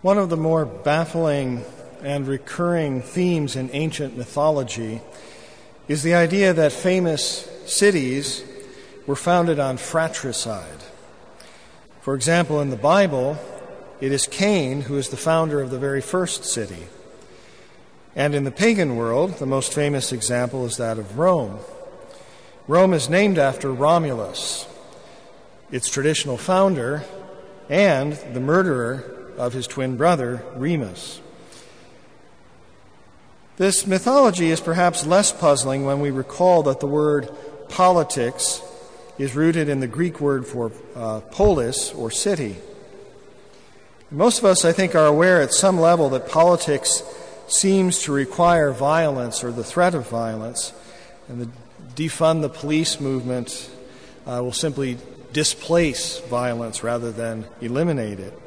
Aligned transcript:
One 0.00 0.16
of 0.16 0.28
the 0.28 0.36
more 0.36 0.64
baffling 0.64 1.64
and 2.04 2.28
recurring 2.28 3.02
themes 3.02 3.56
in 3.56 3.68
ancient 3.72 4.16
mythology 4.16 5.00
is 5.88 6.04
the 6.04 6.14
idea 6.14 6.52
that 6.52 6.70
famous 6.70 7.48
cities 7.66 8.44
were 9.08 9.16
founded 9.16 9.58
on 9.58 9.76
fratricide. 9.76 10.84
For 12.00 12.14
example, 12.14 12.60
in 12.60 12.70
the 12.70 12.76
Bible, 12.76 13.38
it 14.00 14.12
is 14.12 14.28
Cain 14.28 14.82
who 14.82 14.96
is 14.96 15.08
the 15.08 15.16
founder 15.16 15.60
of 15.60 15.70
the 15.70 15.80
very 15.80 16.00
first 16.00 16.44
city. 16.44 16.86
And 18.14 18.36
in 18.36 18.44
the 18.44 18.52
pagan 18.52 18.94
world, 18.94 19.40
the 19.40 19.46
most 19.46 19.74
famous 19.74 20.12
example 20.12 20.64
is 20.64 20.76
that 20.76 20.98
of 20.98 21.18
Rome. 21.18 21.58
Rome 22.68 22.94
is 22.94 23.08
named 23.08 23.36
after 23.36 23.72
Romulus, 23.72 24.64
its 25.72 25.90
traditional 25.90 26.36
founder, 26.36 27.02
and 27.68 28.12
the 28.12 28.40
murderer 28.40 29.17
of 29.38 29.52
his 29.52 29.66
twin 29.66 29.96
brother, 29.96 30.42
Remus. 30.54 31.20
This 33.56 33.86
mythology 33.86 34.50
is 34.50 34.60
perhaps 34.60 35.06
less 35.06 35.32
puzzling 35.32 35.84
when 35.84 36.00
we 36.00 36.10
recall 36.10 36.62
that 36.64 36.80
the 36.80 36.86
word 36.86 37.28
politics 37.68 38.62
is 39.18 39.34
rooted 39.34 39.68
in 39.68 39.80
the 39.80 39.86
Greek 39.86 40.20
word 40.20 40.46
for 40.46 40.70
uh, 40.94 41.20
polis, 41.20 41.92
or 41.92 42.10
city. 42.10 42.56
Most 44.10 44.38
of 44.38 44.44
us, 44.44 44.64
I 44.64 44.72
think, 44.72 44.94
are 44.94 45.06
aware 45.06 45.42
at 45.42 45.52
some 45.52 45.78
level 45.80 46.08
that 46.10 46.28
politics 46.28 47.02
seems 47.48 48.02
to 48.04 48.12
require 48.12 48.70
violence 48.70 49.42
or 49.42 49.50
the 49.50 49.64
threat 49.64 49.94
of 49.94 50.08
violence, 50.08 50.72
and 51.28 51.40
the 51.40 51.48
defund 51.94 52.42
the 52.42 52.48
police 52.48 53.00
movement 53.00 53.70
uh, 54.26 54.40
will 54.42 54.52
simply 54.52 54.98
displace 55.32 56.20
violence 56.20 56.82
rather 56.82 57.10
than 57.10 57.44
eliminate 57.60 58.20
it. 58.20 58.38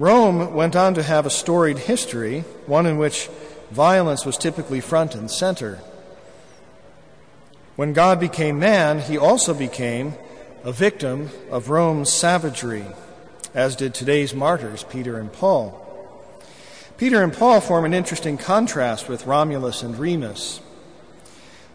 Rome 0.00 0.54
went 0.54 0.74
on 0.76 0.94
to 0.94 1.02
have 1.02 1.26
a 1.26 1.30
storied 1.30 1.76
history, 1.76 2.40
one 2.64 2.86
in 2.86 2.96
which 2.96 3.28
violence 3.70 4.24
was 4.24 4.38
typically 4.38 4.80
front 4.80 5.14
and 5.14 5.30
center. 5.30 5.78
When 7.76 7.92
God 7.92 8.18
became 8.18 8.58
man, 8.58 9.00
he 9.00 9.18
also 9.18 9.52
became 9.52 10.14
a 10.64 10.72
victim 10.72 11.28
of 11.50 11.68
Rome's 11.68 12.10
savagery, 12.10 12.86
as 13.52 13.76
did 13.76 13.92
today's 13.92 14.32
martyrs, 14.32 14.84
Peter 14.84 15.18
and 15.18 15.30
Paul. 15.30 15.76
Peter 16.96 17.22
and 17.22 17.34
Paul 17.34 17.60
form 17.60 17.84
an 17.84 17.92
interesting 17.92 18.38
contrast 18.38 19.06
with 19.06 19.26
Romulus 19.26 19.82
and 19.82 19.98
Remus. 19.98 20.62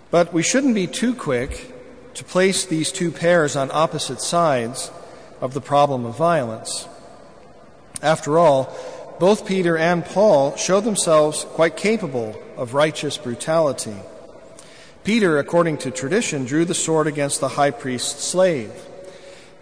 But 0.10 0.34
we 0.34 0.42
shouldn't 0.42 0.74
be 0.74 0.88
too 0.88 1.14
quick 1.14 1.72
to 2.16 2.24
place 2.24 2.66
these 2.66 2.92
two 2.92 3.12
pairs 3.12 3.56
on 3.56 3.70
opposite 3.72 4.20
sides 4.20 4.90
of 5.42 5.54
the 5.54 5.62
problem 5.62 6.08
of 6.08 6.18
violence. 6.18 6.88
After 8.06 8.38
all, 8.38 8.72
both 9.20 9.48
Peter 9.48 9.76
and 9.76 10.06
Paul 10.06 10.56
show 10.58 10.80
themselves 10.80 11.44
quite 11.44 11.76
capable 11.76 12.40
of 12.56 12.76
righteous 12.76 13.18
brutality. 13.18 13.96
Peter, 15.04 15.40
according 15.40 15.80
to 15.80 15.90
tradition, 15.90 16.46
drew 16.46 16.66
the 16.66 16.76
sword 16.76 17.08
against 17.08 17.40
the 17.40 17.48
high 17.48 17.72
priest's 17.72 18.24
slave, 18.24 18.72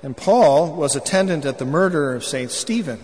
and 0.01 0.17
Paul 0.17 0.75
was 0.75 0.93
attendant 0.93 1.45
at 1.45 1.57
the 1.57 1.65
murder 1.65 2.13
of 2.13 2.25
St. 2.25 2.51
Stephen. 2.51 2.99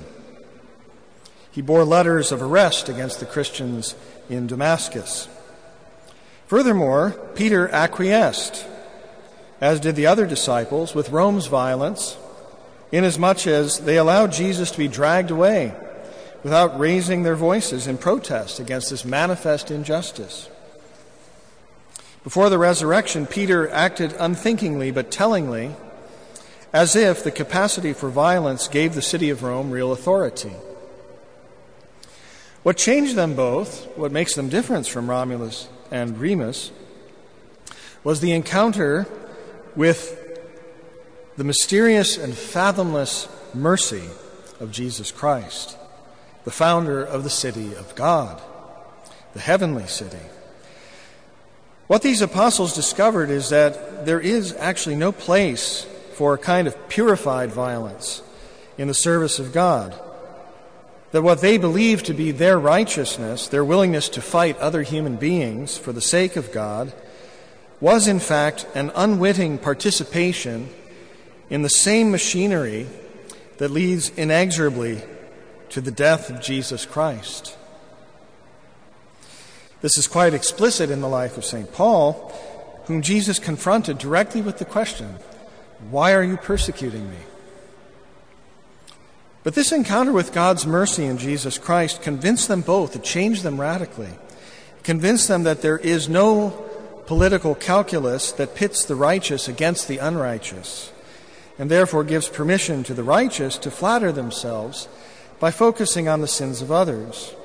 He 1.51 1.61
bore 1.61 1.85
letters 1.85 2.33
of 2.33 2.41
arrest 2.41 2.89
against 2.89 3.21
the 3.21 3.25
Christians 3.25 3.95
in 4.29 4.45
Damascus. 4.45 5.29
Furthermore, 6.47 7.11
Peter 7.35 7.69
acquiesced, 7.69 8.65
as 9.61 9.79
did 9.79 9.95
the 9.95 10.07
other 10.07 10.25
disciples, 10.25 10.93
with 10.93 11.11
Rome's 11.11 11.47
violence 11.47 12.17
inasmuch 12.91 13.47
as 13.47 13.79
they 13.79 13.97
allowed 13.97 14.31
Jesus 14.31 14.71
to 14.71 14.77
be 14.77 14.87
dragged 14.87 15.31
away 15.31 15.73
without 16.43 16.79
raising 16.79 17.23
their 17.23 17.35
voices 17.35 17.87
in 17.87 17.97
protest 17.97 18.59
against 18.59 18.89
this 18.89 19.05
manifest 19.05 19.71
injustice. 19.71 20.49
Before 22.23 22.49
the 22.49 22.57
resurrection, 22.57 23.25
Peter 23.25 23.69
acted 23.69 24.13
unthinkingly 24.19 24.91
but 24.91 25.11
tellingly, 25.11 25.75
as 26.71 26.95
if 26.95 27.23
the 27.23 27.31
capacity 27.31 27.93
for 27.93 28.09
violence 28.09 28.67
gave 28.67 28.93
the 28.93 29.01
city 29.01 29.29
of 29.29 29.43
Rome 29.43 29.71
real 29.71 29.91
authority. 29.91 30.53
What 32.63 32.77
changed 32.77 33.15
them 33.15 33.35
both, 33.35 33.85
what 33.97 34.11
makes 34.11 34.35
them 34.35 34.49
different 34.49 34.85
from 34.85 35.09
Romulus 35.09 35.69
and 35.91 36.19
Remus, 36.19 36.71
was 38.03 38.19
the 38.19 38.31
encounter 38.31 39.07
with 39.75 40.28
the 41.39 41.45
mysterious 41.45 42.17
and 42.17 42.35
fathomless 42.35 43.29
mercy 43.53 44.03
of 44.59 44.73
Jesus 44.73 45.09
Christ, 45.09 45.77
the 46.43 46.51
founder 46.51 47.01
of 47.01 47.23
the 47.23 47.29
city 47.29 47.73
of 47.75 47.95
God, 47.95 48.41
the 49.33 49.39
heavenly 49.39 49.87
city. 49.87 50.19
What 51.87 52.01
these 52.01 52.21
apostles 52.21 52.75
discovered 52.75 53.29
is 53.29 53.51
that 53.51 54.05
there 54.05 54.19
is 54.19 54.53
actually 54.55 54.97
no 54.97 55.13
place 55.13 55.87
for 56.11 56.33
a 56.33 56.37
kind 56.37 56.67
of 56.67 56.89
purified 56.89 57.51
violence 57.51 58.21
in 58.77 58.89
the 58.89 58.93
service 58.93 59.39
of 59.39 59.53
God. 59.53 59.97
That 61.13 61.21
what 61.21 61.39
they 61.39 61.57
believed 61.57 62.07
to 62.07 62.13
be 62.13 62.31
their 62.31 62.59
righteousness, 62.59 63.47
their 63.47 63.63
willingness 63.63 64.09
to 64.09 64.21
fight 64.21 64.57
other 64.57 64.81
human 64.81 65.15
beings 65.15 65.77
for 65.77 65.93
the 65.93 66.01
sake 66.01 66.35
of 66.35 66.51
God, 66.51 66.91
was 67.79 68.09
in 68.09 68.19
fact 68.19 68.67
an 68.75 68.91
unwitting 68.93 69.57
participation 69.57 70.69
in 71.49 71.61
the 71.63 71.69
same 71.69 72.11
machinery 72.11 72.87
that 73.57 73.71
leads 73.71 74.09
inexorably 74.09 75.01
to 75.69 75.81
the 75.81 75.91
death 75.91 76.29
of 76.29 76.41
Jesus 76.41 76.85
Christ. 76.85 77.57
This 79.81 79.97
is 79.97 80.07
quite 80.07 80.33
explicit 80.33 80.89
in 80.89 81.01
the 81.01 81.07
life 81.07 81.37
of 81.37 81.45
St. 81.45 81.71
Paul, 81.71 82.33
whom 82.85 83.01
Jesus 83.01 83.39
confronted 83.39 83.97
directly 83.97 84.41
with 84.41 84.57
the 84.57 84.65
question, 84.65 85.15
Why 85.89 86.13
are 86.13 86.23
you 86.23 86.37
persecuting 86.37 87.09
me? 87.09 87.17
But 89.43 89.55
this 89.55 89.71
encounter 89.71 90.11
with 90.11 90.33
God's 90.33 90.65
mercy 90.65 91.05
in 91.05 91.17
Jesus 91.17 91.57
Christ 91.57 92.01
convinced 92.01 92.47
them 92.47 92.61
both, 92.61 92.95
it 92.95 93.03
changed 93.03 93.43
them 93.43 93.59
radically, 93.59 94.07
it 94.77 94.83
convinced 94.83 95.27
them 95.27 95.43
that 95.43 95.61
there 95.61 95.77
is 95.77 96.09
no 96.09 96.65
political 97.05 97.55
calculus 97.55 98.31
that 98.33 98.53
pits 98.53 98.85
the 98.85 98.95
righteous 98.95 99.47
against 99.47 99.87
the 99.87 99.97
unrighteous 99.97 100.91
and 101.59 101.69
therefore 101.69 102.05
gives 102.05 102.29
permission 102.29 102.83
to 102.83 102.93
the 102.93 103.03
righteous 103.03 103.57
to 103.59 103.69
flatter 103.69 104.13
themselves 104.13 104.87
by 105.39 105.51
focusing 105.51 106.07
on 106.07 106.21
the 106.21 106.27
sins 106.27 106.61
of 106.61 106.71
others. 106.71 107.35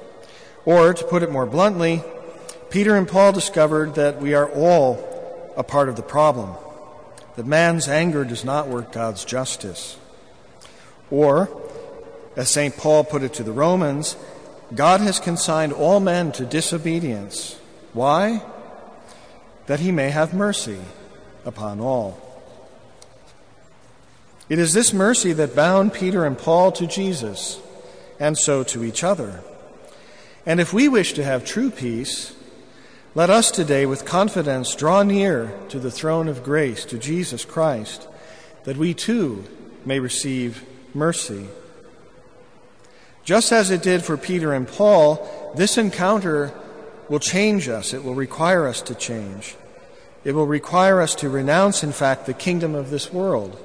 Or, 0.65 0.95
to 0.95 1.05
put 1.05 1.23
it 1.23 1.33
more 1.33 1.47
bluntly, 1.47 2.03
Peter 2.71 2.97
and 2.97 3.07
Paul 3.07 3.33
discovered 3.33 3.97
that 3.97 4.23
we 4.23 4.33
are 4.33 4.49
all 4.49 5.53
a 5.57 5.63
part 5.63 5.89
of 5.89 5.97
the 5.97 6.03
problem, 6.03 6.55
that 7.37 7.45
man's 7.45 7.89
anger 7.89 8.25
does 8.25 8.45
not 8.45 8.69
work 8.69 8.93
God's 8.93 9.25
justice. 9.25 9.99
Or, 11.11 11.51
as 12.37 12.51
St. 12.51 12.77
Paul 12.77 13.05
put 13.05 13.23
it 13.23 13.35
to 13.35 13.43
the 13.43 13.53
Romans, 13.53 14.17
God 14.75 15.01
has 15.01 15.21
consigned 15.21 15.73
all 15.73 16.01
men 16.01 16.33
to 16.33 16.47
disobedience. 16.47 17.59
Why? 17.93 18.43
That 19.67 19.81
he 19.81 19.93
may 19.93 20.11
have 20.11 20.33
mercy 20.33 20.81
upon 21.45 21.81
all. 21.81 22.24
It 24.47 24.59
is 24.59 24.75
this 24.75 24.93
mercy 24.93 25.33
that 25.33 25.57
bound 25.57 25.95
Peter 25.95 26.27
and 26.27 26.37
Paul 26.37 26.71
to 26.73 26.87
Jesus, 26.87 27.59
and 28.21 28.37
so 28.37 28.63
to 28.65 28.85
each 28.85 29.03
other. 29.03 29.43
And 30.45 30.61
if 30.61 30.75
we 30.75 30.87
wish 30.87 31.15
to 31.15 31.25
have 31.25 31.47
true 31.47 31.71
peace, 31.71 32.35
let 33.15 33.31
us 33.31 33.51
today 33.51 33.87
with 33.87 34.05
confidence 34.05 34.75
draw 34.75 35.03
near 35.03 35.55
to 35.71 35.79
the 35.79 35.91
throne 35.91 36.29
of 36.29 36.45
grace, 36.45 36.85
to 36.87 36.99
Jesus 36.99 37.47
Christ, 37.47 38.07
that 38.65 38.77
we 38.77 38.93
too 38.93 39.45
may 39.87 39.99
receive 39.99 40.63
mercy. 40.93 41.47
Just 43.25 43.51
as 43.51 43.71
it 43.71 43.83
did 43.83 44.05
for 44.05 44.19
Peter 44.19 44.53
and 44.53 44.69
Paul, 44.69 45.53
this 45.57 45.79
encounter 45.79 46.53
will 47.09 47.19
change 47.19 47.67
us. 47.67 47.95
It 47.95 48.05
will 48.05 48.15
require 48.15 48.67
us 48.67 48.83
to 48.83 48.95
change. 48.95 49.57
It 50.23 50.33
will 50.33 50.47
require 50.47 51.01
us 51.01 51.15
to 51.17 51.31
renounce, 51.31 51.83
in 51.83 51.93
fact, 51.93 52.27
the 52.27 52.35
kingdom 52.35 52.75
of 52.75 52.91
this 52.91 53.11
world 53.11 53.59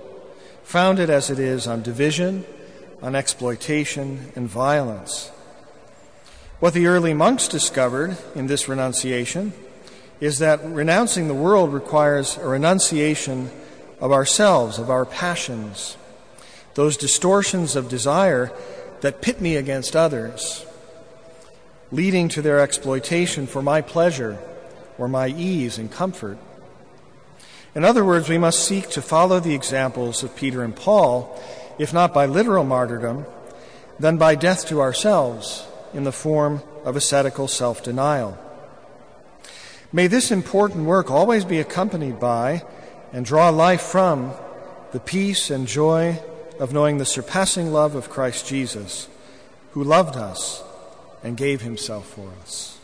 founded 0.70 1.10
as 1.10 1.32
it 1.32 1.40
is 1.40 1.66
on 1.66 1.82
division, 1.82 2.46
on 3.02 3.16
exploitation, 3.16 4.32
and 4.36 4.48
violence. 4.48 5.32
What 6.60 6.76
the 6.76 6.86
early 6.86 7.16
monks 7.16 7.48
discovered 7.48 8.16
in 8.36 8.46
this 8.46 8.70
renunciation 8.70 9.54
is 10.20 10.38
that 10.38 10.64
renouncing 10.64 11.28
the 11.28 11.34
world 11.34 11.74
requires 11.74 12.38
a 12.38 12.46
renunciation 12.46 13.50
of 14.00 14.12
ourselves, 14.12 14.78
of 14.78 14.92
our 14.92 15.08
passions, 15.08 15.98
those 16.76 16.98
distortions 16.98 17.76
of 17.76 17.90
desire 17.90 18.52
that 19.02 19.24
pit 19.24 19.42
me 19.42 19.56
against 19.56 19.96
others, 19.96 20.68
leading 21.92 22.30
to 22.30 22.44
their 22.44 22.60
exploitation 22.60 23.48
for 23.48 23.64
my 23.64 23.82
pleasure 23.82 24.38
or 25.00 25.08
my 25.08 25.30
ease 25.30 25.80
and 25.80 25.92
comfort. 25.92 26.38
In 27.76 27.86
other 27.86 28.04
words, 28.04 28.30
we 28.30 28.38
must 28.38 28.66
seek 28.66 28.90
to 28.90 29.02
follow 29.02 29.40
the 29.40 29.54
examples 29.54 30.24
of 30.24 30.36
Peter 30.36 30.64
and 30.64 30.76
Paul, 30.76 31.40
if 31.78 31.94
not 31.94 32.14
by 32.14 32.26
literal 32.26 32.64
martyrdom, 32.64 33.26
then 34.00 34.18
by 34.18 34.36
death 34.36 34.68
to 34.68 34.82
ourselves 34.82 35.68
in 35.94 36.04
the 36.04 36.12
form 36.12 36.62
of 36.84 36.96
ascetical 36.96 37.48
self 37.48 37.84
denial. 37.84 38.38
May 39.92 40.08
this 40.08 40.32
important 40.32 40.86
work 40.86 41.10
always 41.10 41.46
be 41.46 41.60
accompanied 41.60 42.20
by 42.20 42.64
and 43.12 43.26
draw 43.26 43.50
life 43.50 43.82
from 43.82 44.34
the 44.92 45.00
peace 45.00 45.50
and 45.50 45.68
joy 45.68 46.20
of 46.60 46.74
knowing 46.74 46.98
the 46.98 47.06
surpassing 47.06 47.72
love 47.72 47.96
of 47.96 48.10
Christ 48.10 48.48
Jesus, 48.48 49.08
who 49.72 49.84
loved 49.84 50.16
us 50.16 50.64
and 51.24 51.38
gave 51.38 51.62
himself 51.62 52.08
for 52.08 52.32
us. 52.42 52.79